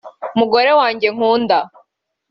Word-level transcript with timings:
Mugore 0.37 0.71
wanjye 0.79 1.07
nkunda 1.15 1.57